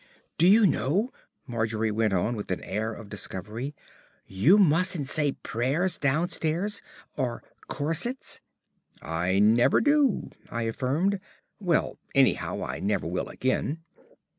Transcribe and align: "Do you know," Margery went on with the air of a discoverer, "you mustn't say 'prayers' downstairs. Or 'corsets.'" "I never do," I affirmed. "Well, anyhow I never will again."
"Do 0.39 0.47
you 0.47 0.65
know," 0.65 1.13
Margery 1.45 1.91
went 1.91 2.11
on 2.11 2.35
with 2.35 2.47
the 2.47 2.59
air 2.67 2.91
of 2.91 3.05
a 3.05 3.09
discoverer, 3.11 3.69
"you 4.25 4.57
mustn't 4.57 5.07
say 5.07 5.33
'prayers' 5.33 5.99
downstairs. 5.99 6.81
Or 7.17 7.43
'corsets.'" 7.67 8.41
"I 9.03 9.37
never 9.37 9.79
do," 9.79 10.31
I 10.49 10.63
affirmed. 10.63 11.19
"Well, 11.59 11.99
anyhow 12.15 12.63
I 12.63 12.79
never 12.79 13.05
will 13.05 13.29
again." 13.29 13.83